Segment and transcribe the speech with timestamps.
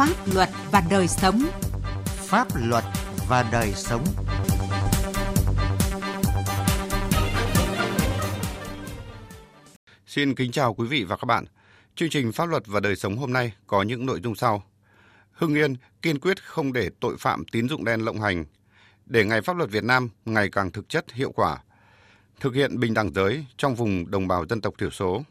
[0.00, 1.42] Pháp luật và đời sống.
[2.04, 2.84] Pháp luật
[3.28, 4.04] và đời sống.
[10.06, 11.44] Xin kính chào quý vị và các bạn.
[11.94, 14.62] Chương trình Pháp luật và đời sống hôm nay có những nội dung sau.
[15.32, 18.44] Hưng Yên kiên quyết không để tội phạm tín dụng đen lộng hành,
[19.06, 21.58] để ngày pháp luật Việt Nam ngày càng thực chất hiệu quả,
[22.40, 25.22] thực hiện bình đẳng giới trong vùng đồng bào dân tộc thiểu số.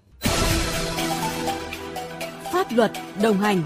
[2.54, 2.92] Pháp luật
[3.22, 3.64] đồng hành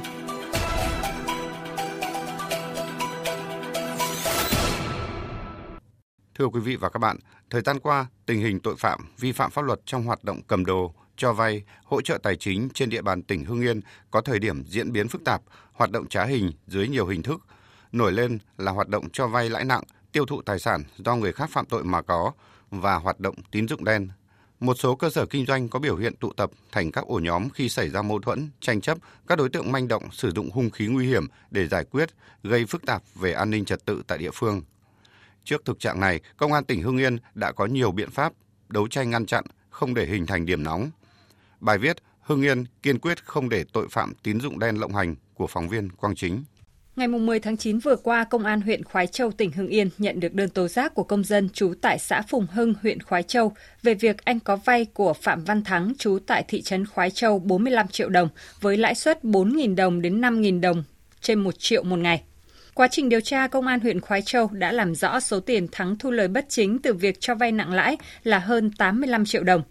[6.36, 7.18] Thưa quý vị và các bạn,
[7.50, 10.66] thời gian qua, tình hình tội phạm vi phạm pháp luật trong hoạt động cầm
[10.66, 14.40] đồ, cho vay, hỗ trợ tài chính trên địa bàn tỉnh Hưng Yên có thời
[14.40, 15.42] điểm diễn biến phức tạp,
[15.74, 17.42] hoạt động trá hình dưới nhiều hình thức.
[17.92, 21.34] Nổi lên là hoạt động cho vay lãi nặng, tiêu thụ tài sản do người
[21.34, 22.32] khác phạm tội mà có
[22.72, 24.10] và hoạt động tín dụng đen.
[24.60, 27.50] Một số cơ sở kinh doanh có biểu hiện tụ tập thành các ổ nhóm
[27.50, 28.98] khi xảy ra mâu thuẫn, tranh chấp,
[29.28, 32.10] các đối tượng manh động sử dụng hung khí nguy hiểm để giải quyết,
[32.44, 34.62] gây phức tạp về an ninh trật tự tại địa phương.
[35.44, 38.34] Trước thực trạng này, Công an tỉnh Hưng Yên đã có nhiều biện pháp
[38.70, 40.90] đấu tranh ngăn chặn, không để hình thành điểm nóng.
[41.60, 45.16] Bài viết Hưng Yên kiên quyết không để tội phạm tín dụng đen lộng hành
[45.34, 46.44] của phóng viên Quang Chính.
[46.96, 50.20] Ngày 10 tháng 9 vừa qua, Công an huyện Khói Châu, tỉnh Hưng Yên nhận
[50.20, 53.54] được đơn tố giác của công dân trú tại xã Phùng Hưng, huyện Khói Châu
[53.84, 57.40] về việc anh có vay của Phạm Văn Thắng trú tại thị trấn Khói Châu
[57.40, 58.30] 45 triệu đồng
[58.62, 60.84] với lãi suất 4.000 đồng đến 5.000 đồng
[61.22, 62.24] trên 1 triệu một ngày.
[62.76, 65.98] Quá trình điều tra, Công an huyện Khói Châu đã làm rõ số tiền Thắng
[65.98, 69.62] thu lời bất chính từ việc cho vay nặng lãi là hơn 85 triệu đồng.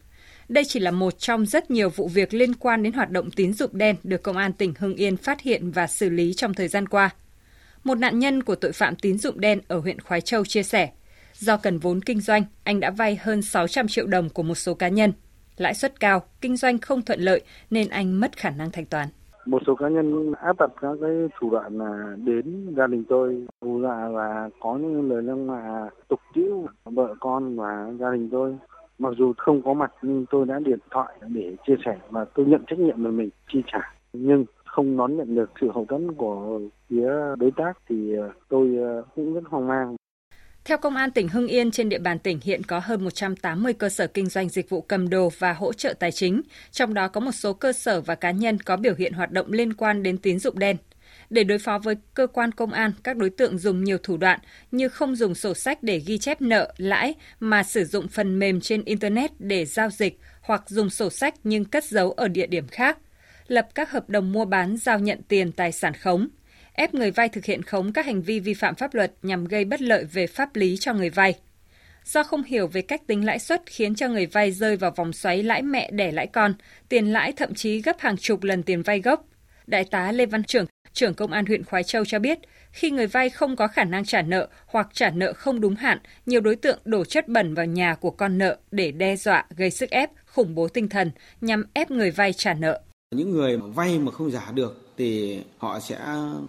[0.49, 3.53] Đây chỉ là một trong rất nhiều vụ việc liên quan đến hoạt động tín
[3.53, 6.69] dụng đen được Công an tỉnh Hưng Yên phát hiện và xử lý trong thời
[6.69, 7.11] gian qua.
[7.85, 10.91] Một nạn nhân của tội phạm tín dụng đen ở huyện Khói Châu chia sẻ,
[11.35, 14.75] do cần vốn kinh doanh, anh đã vay hơn 600 triệu đồng của một số
[14.75, 15.13] cá nhân.
[15.57, 19.09] Lãi suất cao, kinh doanh không thuận lợi nên anh mất khả năng thanh toán
[19.47, 23.47] một số cá nhân áp đặt các cái thủ đoạn là đến gia đình tôi
[23.61, 28.11] hù dọa dạ và có những lời lăng mạ tục tĩu vợ con và gia
[28.11, 28.57] đình tôi.
[28.99, 32.47] Mặc dù không có mặt, nhưng tôi đã điện thoại để chia sẻ và tôi
[32.47, 33.95] nhận trách nhiệm về mình chi trả.
[34.13, 38.77] Nhưng không đón nhận được sự hậu thuẫn của phía đối tác thì ờ, tôi
[38.77, 39.97] ờ, cũng rất hoang mang
[40.65, 43.89] theo Công an tỉnh Hưng Yên, trên địa bàn tỉnh hiện có hơn 180 cơ
[43.89, 47.21] sở kinh doanh dịch vụ cầm đồ và hỗ trợ tài chính, trong đó có
[47.21, 50.19] một số cơ sở và cá nhân có biểu hiện hoạt động liên quan đến
[50.19, 50.77] tín dụng đen.
[51.31, 54.41] Để đối phó với cơ quan công an, các đối tượng dùng nhiều thủ đoạn
[54.71, 58.61] như không dùng sổ sách để ghi chép nợ, lãi mà sử dụng phần mềm
[58.61, 62.67] trên Internet để giao dịch hoặc dùng sổ sách nhưng cất giấu ở địa điểm
[62.69, 62.99] khác,
[63.47, 66.29] lập các hợp đồng mua bán giao nhận tiền tài sản khống,
[66.73, 69.65] ép người vay thực hiện khống các hành vi vi phạm pháp luật nhằm gây
[69.65, 71.35] bất lợi về pháp lý cho người vay.
[72.05, 75.13] Do không hiểu về cách tính lãi suất khiến cho người vay rơi vào vòng
[75.13, 76.55] xoáy lãi mẹ đẻ lãi con,
[76.89, 79.25] tiền lãi thậm chí gấp hàng chục lần tiền vay gốc.
[79.67, 82.39] Đại tá Lê Văn Trưởng, trưởng công an huyện Khói Châu cho biết,
[82.73, 85.99] khi người vay không có khả năng trả nợ hoặc trả nợ không đúng hạn,
[86.27, 89.71] nhiều đối tượng đổ chất bẩn vào nhà của con nợ để đe dọa, gây
[89.71, 92.81] sức ép, khủng bố tinh thần nhằm ép người vay trả nợ.
[93.13, 95.99] Những người vay mà không giả được thì họ sẽ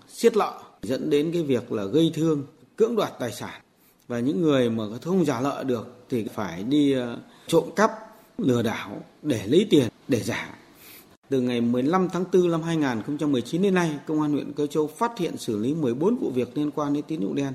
[0.07, 2.43] siết lợ dẫn đến cái việc là gây thương,
[2.75, 3.61] cưỡng đoạt tài sản
[4.07, 7.91] và những người mà không giả lợ được thì phải đi ờ, trộm cắp,
[8.37, 10.55] lừa đảo để lấy tiền để giả.
[11.29, 15.17] Từ ngày 15 tháng 4 năm 2019 đến nay, Công an huyện Cơ Châu phát
[15.17, 17.53] hiện xử lý 14 vụ việc liên quan đến tín dụng đen.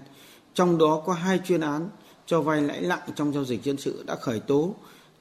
[0.54, 1.88] Trong đó có hai chuyên án
[2.26, 4.75] cho vay lãi nặng trong giao dịch dân sự đã khởi tố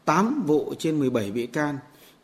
[0.05, 1.77] 8 vụ trên 17 bị can,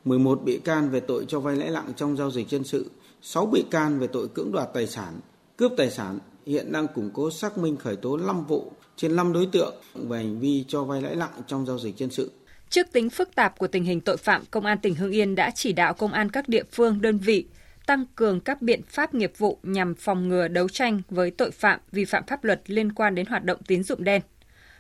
[0.06, 2.92] 11 bị can về tội cho vay lãi nặng trong giao dịch dân sự,
[3.22, 5.20] 6 bị can về tội cưỡng đoạt tài sản,
[5.58, 9.34] cướp tài sản, hiện đang củng cố xác minh khởi tố 5 vụ trên 5
[9.34, 12.32] đối tượng về hành vi cho vay lãi nặng trong giao dịch dân sự.
[12.70, 15.52] Trước tính phức tạp của tình hình tội phạm, Công an tỉnh Hưng Yên đã
[15.56, 17.46] chỉ đạo công an các địa phương, đơn vị
[17.86, 21.80] tăng cường các biện pháp nghiệp vụ nhằm phòng ngừa đấu tranh với tội phạm
[21.92, 24.22] vi phạm pháp luật liên quan đến hoạt động tín dụng đen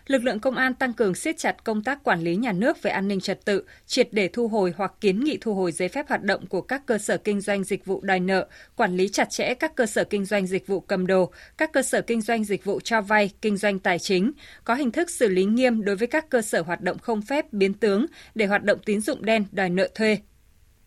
[0.07, 2.91] lực lượng công an tăng cường siết chặt công tác quản lý nhà nước về
[2.91, 6.09] an ninh trật tự, triệt để thu hồi hoặc kiến nghị thu hồi giấy phép
[6.09, 9.29] hoạt động của các cơ sở kinh doanh dịch vụ đòi nợ, quản lý chặt
[9.29, 12.43] chẽ các cơ sở kinh doanh dịch vụ cầm đồ, các cơ sở kinh doanh
[12.43, 14.31] dịch vụ cho vay, kinh doanh tài chính,
[14.63, 17.53] có hình thức xử lý nghiêm đối với các cơ sở hoạt động không phép
[17.53, 20.17] biến tướng để hoạt động tín dụng đen đòi nợ thuê.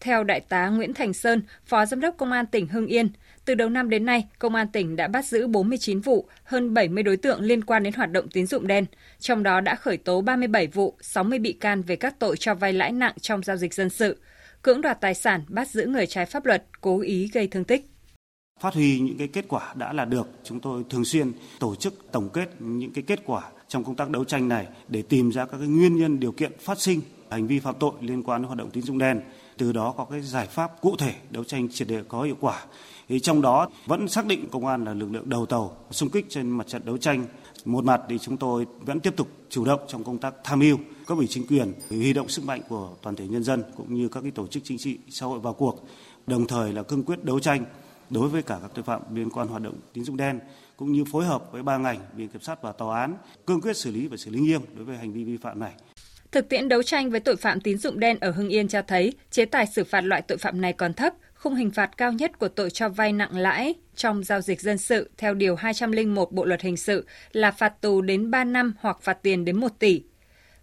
[0.01, 3.09] Theo Đại tá Nguyễn Thành Sơn, Phó Giám đốc Công an tỉnh Hưng Yên,
[3.45, 7.03] từ đầu năm đến nay, Công an tỉnh đã bắt giữ 49 vụ, hơn 70
[7.03, 8.87] đối tượng liên quan đến hoạt động tín dụng đen.
[9.19, 12.73] Trong đó đã khởi tố 37 vụ, 60 bị can về các tội cho vay
[12.73, 14.21] lãi nặng trong giao dịch dân sự,
[14.63, 17.87] cưỡng đoạt tài sản, bắt giữ người trái pháp luật, cố ý gây thương tích.
[18.61, 21.95] Phát huy những cái kết quả đã là được, chúng tôi thường xuyên tổ chức
[22.13, 25.45] tổng kết những cái kết quả trong công tác đấu tranh này để tìm ra
[25.45, 27.01] các cái nguyên nhân điều kiện phát sinh
[27.31, 29.21] hành vi phạm tội liên quan đến hoạt động tín dụng đen
[29.59, 32.65] từ đó có cái giải pháp cụ thể đấu tranh triệt để có hiệu quả.
[33.09, 36.27] Thì trong đó vẫn xác định công an là lực lượng đầu tàu, xung kích
[36.29, 37.25] trên mặt trận đấu tranh.
[37.65, 40.77] Một mặt thì chúng tôi vẫn tiếp tục chủ động trong công tác tham mưu,
[41.07, 44.09] cấp ủy chính quyền, huy động sức mạnh của toàn thể nhân dân cũng như
[44.09, 45.85] các cái tổ chức chính trị, xã hội vào cuộc
[46.27, 47.65] đồng thời là cương quyết đấu tranh
[48.11, 50.41] đối với cả các tội phạm liên quan hoạt động tín dụng đen,
[50.77, 53.17] cũng như phối hợp với ba ngành, viện kiểm sát và tòa án,
[53.47, 55.73] cương quyết xử lý và xử lý nghiêm đối với hành vi vi phạm này.
[56.37, 59.13] Thực tiễn đấu tranh với tội phạm tín dụng đen ở Hưng Yên cho thấy
[59.31, 62.39] chế tài xử phạt loại tội phạm này còn thấp, khung hình phạt cao nhất
[62.39, 66.45] của tội cho vay nặng lãi trong giao dịch dân sự theo Điều 201 Bộ
[66.45, 70.03] Luật Hình sự là phạt tù đến 3 năm hoặc phạt tiền đến 1 tỷ.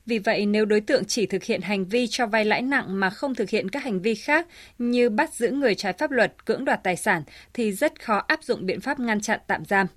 [0.06, 3.10] Vì vậy, nếu đối tượng chỉ thực hiện hành vi cho vay lãi nặng mà
[3.10, 4.48] không thực hiện các hành vi khác
[4.78, 7.24] như bắt giữ người trái pháp luật, cưỡng đoạt tài sản
[7.54, 9.88] thì rất khó áp dụng biện pháp ngăn chặn tạm giam.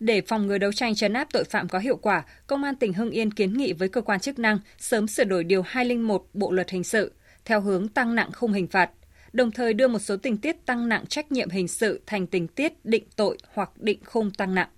[0.00, 2.92] Để phòng ngừa đấu tranh chấn áp tội phạm có hiệu quả, Công an tỉnh
[2.92, 6.52] Hưng Yên kiến nghị với cơ quan chức năng sớm sửa đổi Điều 201 Bộ
[6.52, 7.12] Luật Hình sự
[7.44, 8.90] theo hướng tăng nặng khung hình phạt,
[9.32, 12.48] đồng thời đưa một số tình tiết tăng nặng trách nhiệm hình sự thành tình
[12.48, 14.68] tiết định tội hoặc định khung tăng nặng.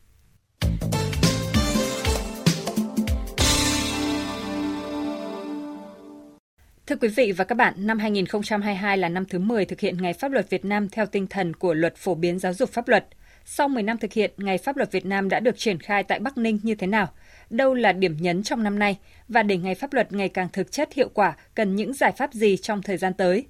[6.87, 10.13] Thưa quý vị và các bạn, năm 2022 là năm thứ 10 thực hiện Ngày
[10.13, 13.07] Pháp luật Việt Nam theo tinh thần của Luật Phổ biến Giáo dục Pháp luật.
[13.45, 16.19] Sau 10 năm thực hiện, Ngày Pháp luật Việt Nam đã được triển khai tại
[16.19, 17.07] Bắc Ninh như thế nào?
[17.51, 18.99] Đâu là điểm nhấn trong năm nay?
[19.29, 22.33] Và để Ngày Pháp luật ngày càng thực chất hiệu quả, cần những giải pháp
[22.33, 23.47] gì trong thời gian tới?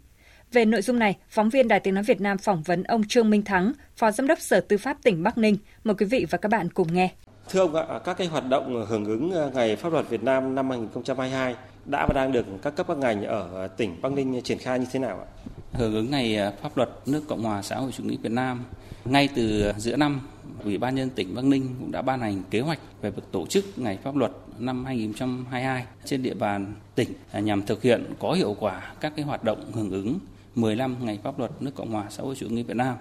[0.53, 3.31] Về nội dung này, phóng viên Đài Tiếng Nói Việt Nam phỏng vấn ông Trương
[3.31, 5.57] Minh Thắng, Phó Giám đốc Sở Tư pháp tỉnh Bắc Ninh.
[5.85, 7.11] Mời quý vị và các bạn cùng nghe.
[7.51, 10.55] Thưa ông ạ, các cái hoạt động hưởng ứng ờ, Ngày Pháp luật Việt Nam
[10.55, 11.55] năm 2022
[11.85, 14.87] đã và đang được các cấp các ngành ở tỉnh Bắc Ninh triển khai như
[14.93, 15.29] thế nào ạ?
[15.73, 18.65] Hưởng ứng ngày à, pháp luật nước Cộng hòa xã hội chủ nghĩa Việt Nam,
[19.05, 20.21] ngay từ giữa năm,
[20.65, 23.47] Ủy ban nhân tỉnh Bắc Ninh cũng đã ban hành kế hoạch về việc tổ
[23.47, 28.33] chức ngày pháp luật năm 2022 trên địa bàn tỉnh à, nhằm thực hiện có
[28.33, 30.19] hiệu quả các cái hoạt động hưởng ứng
[30.55, 32.97] 15 ngày pháp luật nước Cộng hòa xã hội chủ nghĩa Việt Nam.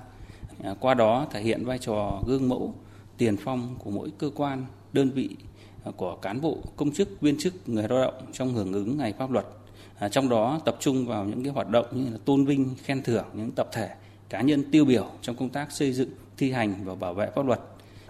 [0.63, 2.75] À, qua đó thể hiện vai trò gương mẫu,
[3.17, 5.29] tiền phong của mỗi cơ quan, đơn vị
[5.95, 9.31] của cán bộ, công chức, viên chức, người lao động trong hưởng ứng ngày pháp
[9.31, 9.45] luật.
[10.01, 13.03] À, trong đó tập trung vào những cái hoạt động như là tôn vinh, khen
[13.03, 13.89] thưởng những tập thể,
[14.29, 17.45] cá nhân tiêu biểu trong công tác xây dựng, thi hành và bảo vệ pháp
[17.45, 17.59] luật,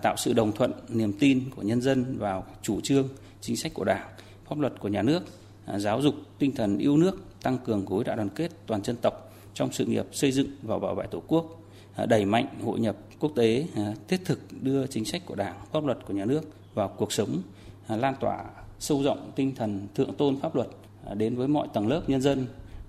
[0.02, 3.08] tạo sự đồng thuận, niềm tin của nhân dân vào chủ trương,
[3.42, 4.08] chính sách của Đảng,
[4.50, 5.24] pháp luật của nhà nước,
[5.66, 8.96] à, giáo dục tinh thần yêu nước, tăng cường khối đại đoàn kết toàn dân
[9.02, 11.62] tộc trong sự nghiệp xây dựng và bảo vệ Tổ quốc,
[11.96, 13.66] à, đẩy mạnh hội nhập quốc tế,
[14.08, 16.42] thiết thực đưa chính sách của Đảng, pháp luật của nhà nước
[16.74, 17.42] vào cuộc sống
[17.88, 18.46] lan tỏa
[18.80, 20.68] sâu rộng tinh thần thượng tôn pháp luật
[21.14, 22.46] đến với mọi tầng lớp nhân dân,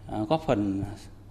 [0.06, 0.82] à, góp phần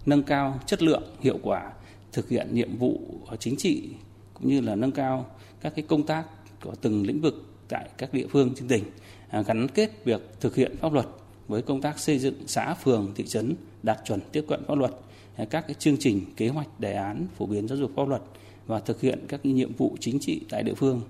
[0.06, 1.72] nâng cao chất lượng, hiệu quả
[2.12, 3.00] thực hiện nhiệm vụ
[3.38, 3.88] chính trị
[4.34, 5.26] cũng như là nâng cao
[5.60, 6.24] các cái công tác
[6.64, 8.84] của từng lĩnh vực tại các địa phương trên tỉnh
[9.28, 11.06] à, gắn kết việc thực hiện pháp luật
[11.48, 14.90] với công tác xây dựng xã phường thị trấn đạt chuẩn tiếp cận pháp luật
[15.36, 18.22] à, các cái chương trình kế hoạch đề án phổ biến giáo dục pháp luật
[18.66, 21.00] và thực hiện các cái nhiệm vụ chính trị tại địa phương.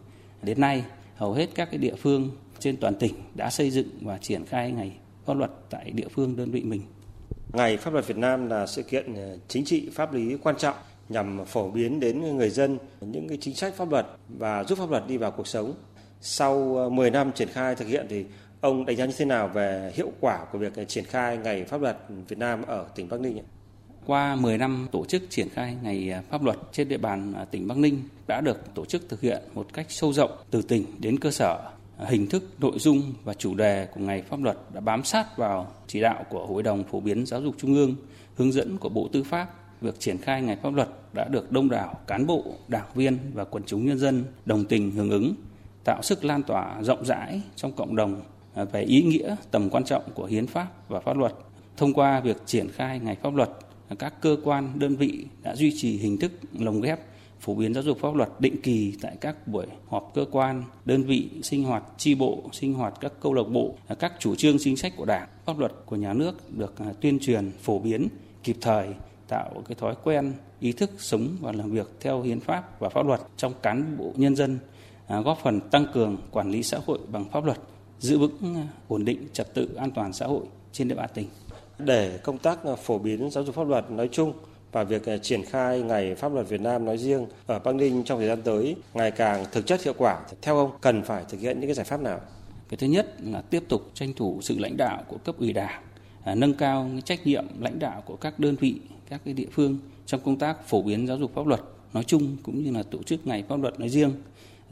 [0.42, 0.84] Đến nay
[1.16, 4.72] hầu hết các cái địa phương trên toàn tỉnh đã xây dựng và triển khai
[4.72, 4.92] ngày
[5.24, 6.82] pháp luật tại địa phương đơn vị mình.
[7.52, 10.76] Ngày pháp luật Việt Nam là sự kiện ờ, chính trị pháp lý quan trọng
[11.08, 14.90] nhằm phổ biến đến người dân những cái chính sách pháp luật và giúp pháp
[14.90, 15.74] luật đi vào cuộc sống.
[16.20, 18.24] Sau 10 ờ, năm triển khai thực hiện thì
[18.60, 21.80] ông đánh giá như thế nào về hiệu quả của việc triển khai ngày pháp
[21.80, 21.96] luật
[22.28, 23.42] Việt Nam ở tỉnh Bắc Ninh?
[24.06, 27.78] Qua 10 năm tổ chức triển khai ngày pháp luật trên địa bàn tỉnh Bắc
[27.78, 31.30] Ninh đã được tổ chức thực hiện một cách sâu rộng từ tỉnh đến cơ
[31.30, 31.70] sở
[32.08, 35.72] hình thức, nội dung và chủ đề của ngày pháp luật đã bám sát vào
[35.86, 37.94] chỉ đạo của Hội đồng Phổ biến Giáo dục Trung ương,
[38.34, 39.54] hướng dẫn của Bộ Tư pháp.
[39.80, 43.44] Việc triển khai ngày pháp luật đã được đông đảo cán bộ, đảng viên và
[43.44, 45.34] quần chúng nhân dân đồng tình hưởng ứng,
[45.84, 48.22] tạo sức lan tỏa rộng rãi trong cộng đồng
[48.72, 51.32] về ý nghĩa tầm quan trọng của hiến pháp và pháp luật.
[51.76, 53.50] Thông qua việc triển khai ngày pháp luật,
[53.98, 57.00] các cơ quan, đơn vị đã duy trì hình thức lồng ghép
[57.42, 61.02] phổ biến giáo dục pháp luật định kỳ tại các buổi họp cơ quan, đơn
[61.02, 64.76] vị, sinh hoạt tri bộ, sinh hoạt các câu lạc bộ, các chủ trương chính
[64.76, 68.08] sách của Đảng, pháp luật của nhà nước được à, tuyên truyền phổ biến
[68.42, 68.88] kịp thời
[69.28, 73.06] tạo cái thói quen ý thức sống và làm việc theo hiến pháp và pháp
[73.06, 74.58] luật trong cán bộ nhân dân
[75.06, 77.58] à, góp phần tăng cường quản lý xã hội bằng pháp luật
[77.98, 81.28] giữ vững à, ổn định trật tự an toàn xã hội trên địa bàn tỉnh.
[81.78, 84.32] Để công tác phổ biến giáo dục pháp luật nói chung
[84.72, 88.04] và việc à, triển khai ngày pháp luật Việt Nam nói riêng ở Bắc Ninh
[88.04, 90.20] trong thời gian tới ngày càng thực chất hiệu quả.
[90.42, 92.20] Theo ông cần phải thực hiện những cái giải pháp nào?
[92.68, 95.82] Cái thứ nhất là tiếp tục tranh thủ sự lãnh đạo của cấp ủy Đảng,
[96.24, 98.74] à, nâng cao trách nhiệm lãnh đạo của các đơn vị,
[99.08, 101.60] các cái địa phương trong công tác phổ biến giáo dục pháp luật
[101.92, 104.12] nói chung cũng như là tổ chức ngày pháp luật nói riêng.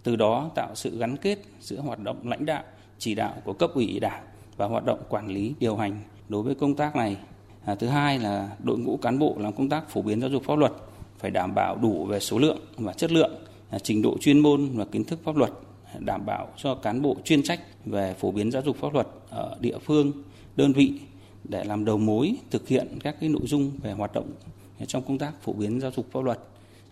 [0.03, 2.63] Từ đó tạo sự gắn kết giữa hoạt động lãnh đạo,
[2.99, 4.25] chỉ đạo của cấp ủy Đảng
[4.57, 7.17] và hoạt động quản lý điều hành đối với công tác này
[7.65, 10.43] À, thứ hai là đội ngũ cán bộ làm công tác phổ biến giáo dục
[10.45, 10.73] pháp luật
[11.19, 13.33] phải đảm bảo đủ về số lượng và chất lượng,
[13.71, 15.51] à, trình độ chuyên môn và kiến thức pháp luật,
[15.85, 19.07] à, đảm bảo cho cán bộ chuyên trách về phổ biến giáo dục pháp luật
[19.31, 20.13] ở địa phương,
[20.57, 20.93] đơn vị
[21.45, 24.31] để làm đầu mối thực hiện các cái nội dung về hoạt động
[24.79, 26.39] à, trong công tác phổ biến giáo dục pháp luật.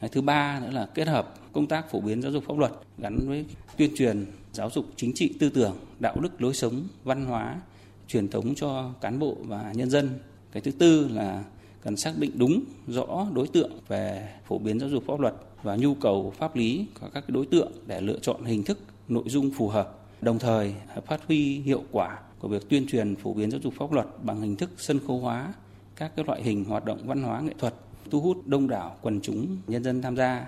[0.00, 2.72] À, thứ ba nữa là kết hợp công tác phổ biến giáo dục pháp luật
[2.98, 3.44] gắn với
[3.76, 7.60] tuyên truyền giáo dục chính trị tư tưởng, đạo đức lối sống, văn hóa,
[8.08, 10.18] truyền thống cho cán bộ và nhân dân.
[10.52, 11.44] Cái thứ tư là
[11.82, 15.76] cần xác định đúng rõ đối tượng về phổ biến giáo dục pháp luật và
[15.76, 18.78] nhu cầu pháp lý của các đối tượng để lựa chọn hình thức,
[19.08, 20.74] nội dung phù hợp, đồng thời
[21.06, 24.40] phát huy hiệu quả của việc tuyên truyền phổ biến giáo dục pháp luật bằng
[24.40, 25.54] hình thức sân khấu hóa
[25.96, 27.74] các cái loại hình hoạt động văn hóa nghệ thuật
[28.10, 30.46] thu hút đông đảo quần chúng nhân dân tham gia.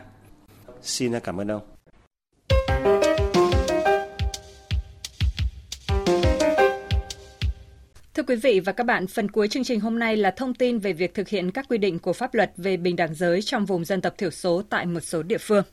[0.83, 1.63] Xin cảm ơn ông.
[8.21, 10.79] Thưa quý vị và các bạn, phần cuối chương trình hôm nay là thông tin
[10.79, 13.67] về việc thực hiện các quy định của pháp luật về bình đẳng giới trong
[13.67, 15.65] vùng dân tộc thiểu số tại một số địa phương.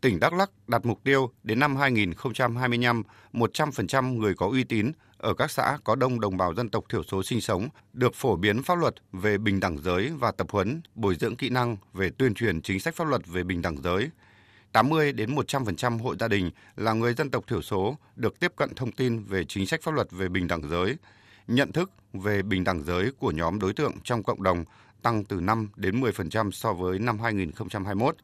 [0.00, 3.02] Tỉnh Đắk Lắk đặt mục tiêu đến năm 2025,
[3.32, 7.02] 100% người có uy tín ở các xã có đông đồng bào dân tộc thiểu
[7.02, 10.80] số sinh sống được phổ biến pháp luật về bình đẳng giới và tập huấn,
[10.94, 14.10] bồi dưỡng kỹ năng về tuyên truyền chính sách pháp luật về bình đẳng giới.
[14.72, 18.74] 80 đến 100% hộ gia đình là người dân tộc thiểu số được tiếp cận
[18.74, 20.96] thông tin về chính sách pháp luật về bình đẳng giới,
[21.50, 24.64] nhận thức về bình đẳng giới của nhóm đối tượng trong cộng đồng
[25.02, 28.16] tăng từ 5 đến 10% so với năm 2021.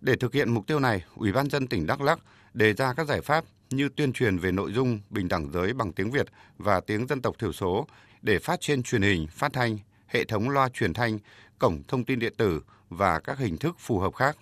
[0.00, 2.18] Để thực hiện mục tiêu này, Ủy ban dân tỉnh Đắk Lắk
[2.54, 5.92] đề ra các giải pháp như tuyên truyền về nội dung bình đẳng giới bằng
[5.92, 6.26] tiếng Việt
[6.58, 7.86] và tiếng dân tộc thiểu số
[8.22, 11.18] để phát trên truyền hình, phát thanh, hệ thống loa truyền thanh,
[11.58, 14.36] cổng thông tin điện tử và các hình thức phù hợp khác.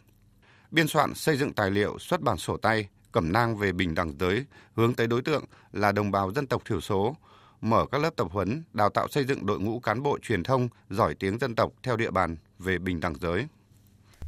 [0.70, 4.14] Biên soạn xây dựng tài liệu xuất bản sổ tay, cẩm nang về bình đẳng
[4.20, 4.44] giới
[4.76, 7.16] hướng tới đối tượng là đồng bào dân tộc thiểu số,
[7.60, 10.68] mở các lớp tập huấn, đào tạo xây dựng đội ngũ cán bộ truyền thông
[10.90, 13.46] giỏi tiếng dân tộc theo địa bàn về bình đẳng giới.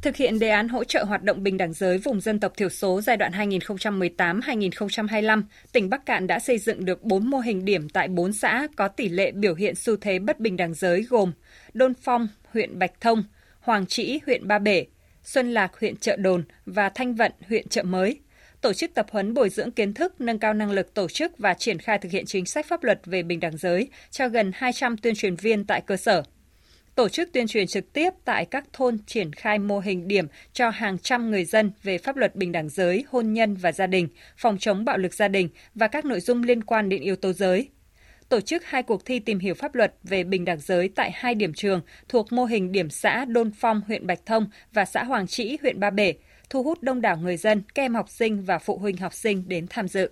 [0.01, 2.69] Thực hiện đề án hỗ trợ hoạt động bình đẳng giới vùng dân tộc thiểu
[2.69, 7.89] số giai đoạn 2018-2025, tỉnh Bắc Cạn đã xây dựng được 4 mô hình điểm
[7.89, 11.31] tại 4 xã có tỷ lệ biểu hiện xu thế bất bình đẳng giới gồm
[11.73, 13.23] Đôn Phong, huyện Bạch Thông,
[13.59, 14.85] Hoàng Trĩ, huyện Ba Bể,
[15.23, 18.19] Xuân Lạc, huyện Chợ Đồn và Thanh Vận, huyện Chợ Mới
[18.63, 21.53] tổ chức tập huấn bồi dưỡng kiến thức, nâng cao năng lực tổ chức và
[21.53, 24.97] triển khai thực hiện chính sách pháp luật về bình đẳng giới cho gần 200
[24.97, 26.23] tuyên truyền viên tại cơ sở
[26.95, 30.69] tổ chức tuyên truyền trực tiếp tại các thôn triển khai mô hình điểm cho
[30.69, 34.07] hàng trăm người dân về pháp luật bình đẳng giới, hôn nhân và gia đình,
[34.37, 37.33] phòng chống bạo lực gia đình và các nội dung liên quan đến yếu tố
[37.33, 37.69] giới.
[38.29, 41.35] Tổ chức hai cuộc thi tìm hiểu pháp luật về bình đẳng giới tại hai
[41.35, 45.27] điểm trường thuộc mô hình điểm xã Đôn Phong, huyện Bạch Thông và xã Hoàng
[45.27, 46.13] Trĩ, huyện Ba Bể,
[46.49, 49.49] thu hút đông đảo người dân, các em học sinh và phụ huynh học sinh
[49.49, 50.09] đến tham dự.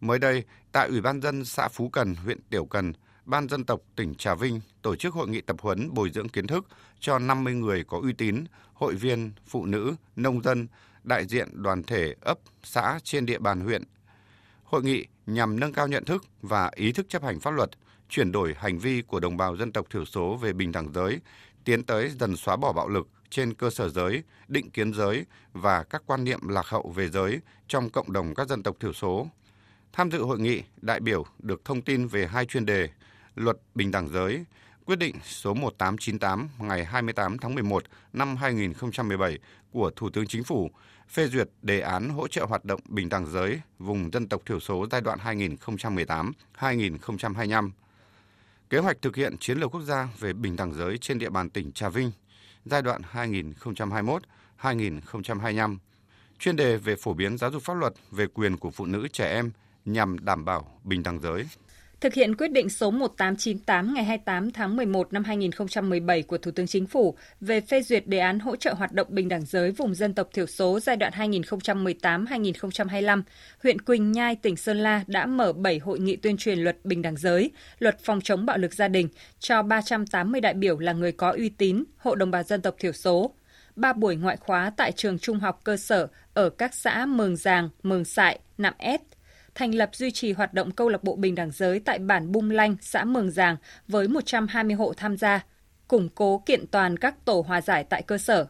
[0.00, 2.92] Mới đây, tại Ủy ban dân xã Phú Cần, huyện Tiểu Cần,
[3.24, 6.46] Ban dân tộc tỉnh Trà Vinh tổ chức hội nghị tập huấn bồi dưỡng kiến
[6.46, 6.66] thức
[7.00, 10.68] cho 50 người có uy tín, hội viên, phụ nữ, nông dân,
[11.04, 13.82] đại diện đoàn thể ấp, xã trên địa bàn huyện.
[14.64, 17.70] Hội nghị nhằm nâng cao nhận thức và ý thức chấp hành pháp luật,
[18.08, 21.20] chuyển đổi hành vi của đồng bào dân tộc thiểu số về bình đẳng giới,
[21.64, 25.82] tiến tới dần xóa bỏ bạo lực trên cơ sở giới, định kiến giới và
[25.82, 29.28] các quan niệm lạc hậu về giới trong cộng đồng các dân tộc thiểu số.
[29.92, 32.88] Tham dự hội nghị, đại biểu được thông tin về hai chuyên đề
[33.34, 34.44] Luật Bình đẳng giới,
[34.84, 39.38] quyết định số 1898 ngày 28 tháng 11 năm 2017
[39.72, 40.70] của Thủ tướng Chính phủ
[41.08, 44.60] phê duyệt đề án hỗ trợ hoạt động bình đẳng giới vùng dân tộc thiểu
[44.60, 45.18] số giai đoạn
[46.58, 47.70] 2018-2025.
[48.70, 51.50] Kế hoạch thực hiện chiến lược quốc gia về bình đẳng giới trên địa bàn
[51.50, 52.10] tỉnh Trà Vinh
[52.68, 53.02] giai đoạn
[54.62, 55.76] 2021-2025.
[56.38, 59.34] Chuyên đề về phổ biến giáo dục pháp luật về quyền của phụ nữ trẻ
[59.34, 59.50] em
[59.84, 61.46] nhằm đảm bảo bình đẳng giới
[62.00, 66.66] thực hiện quyết định số 1898 ngày 28 tháng 11 năm 2017 của Thủ tướng
[66.66, 69.94] Chính phủ về phê duyệt đề án hỗ trợ hoạt động bình đẳng giới vùng
[69.94, 73.22] dân tộc thiểu số giai đoạn 2018-2025,
[73.62, 77.02] huyện Quỳnh Nhai, tỉnh Sơn La đã mở 7 hội nghị tuyên truyền luật bình
[77.02, 81.12] đẳng giới, luật phòng chống bạo lực gia đình cho 380 đại biểu là người
[81.12, 83.34] có uy tín, hộ đồng bào dân tộc thiểu số,
[83.76, 87.68] ba buổi ngoại khóa tại trường trung học cơ sở ở các xã Mường Giàng,
[87.82, 89.00] Mường Sại, Nạm Ét,
[89.58, 92.50] thành lập duy trì hoạt động câu lạc bộ bình đẳng giới tại bản Bung
[92.50, 93.56] Lanh, xã Mường Giàng
[93.88, 95.44] với 120 hộ tham gia,
[95.88, 98.46] củng cố kiện toàn các tổ hòa giải tại cơ sở.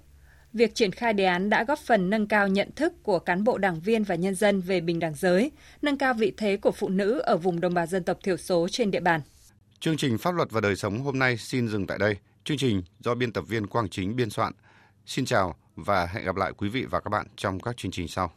[0.53, 3.59] Việc triển khai đề án đã góp phần nâng cao nhận thức của cán bộ
[3.59, 5.51] đảng viên và nhân dân về bình đẳng giới,
[5.83, 8.69] nâng cao vị thế của phụ nữ ở vùng đồng bào dân tộc thiểu số
[8.71, 9.21] trên địa bàn.
[9.81, 12.17] Chương trình Pháp luật và đời sống hôm nay xin dừng tại đây.
[12.45, 14.53] Chương trình do biên tập viên Quang Chính biên soạn.
[15.07, 18.09] Xin chào và hẹn gặp lại quý vị và các bạn trong các chương trình
[18.09, 18.33] sau.